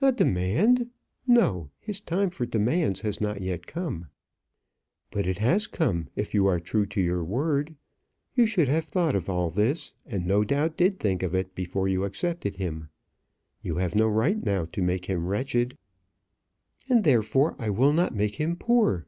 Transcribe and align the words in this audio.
"A 0.00 0.10
demand. 0.10 0.90
No; 1.24 1.70
his 1.78 2.00
time 2.00 2.30
for 2.30 2.44
demands 2.44 3.02
has 3.02 3.20
not 3.20 3.40
yet 3.42 3.68
come." 3.68 4.08
"But 5.12 5.24
it 5.24 5.38
has 5.38 5.68
come 5.68 6.08
if 6.16 6.34
you 6.34 6.48
are 6.48 6.58
true 6.58 6.84
to 6.86 7.00
your 7.00 7.22
word. 7.22 7.76
You 8.34 8.44
should 8.44 8.66
have 8.66 8.86
thought 8.86 9.14
of 9.14 9.30
all 9.30 9.50
this, 9.50 9.92
and 10.04 10.26
no 10.26 10.42
doubt 10.42 10.76
did 10.76 10.98
think 10.98 11.22
of 11.22 11.32
it, 11.32 11.54
before 11.54 11.86
you 11.86 12.02
accepted 12.02 12.56
him. 12.56 12.88
You 13.62 13.76
have 13.76 13.94
no 13.94 14.08
right 14.08 14.42
now 14.44 14.64
to 14.64 14.82
make 14.82 15.04
him 15.04 15.28
wretched." 15.28 15.78
"And, 16.90 17.04
therefore, 17.04 17.54
I 17.56 17.70
will 17.70 17.92
not 17.92 18.16
make 18.16 18.34
him 18.34 18.56
poor." 18.56 19.06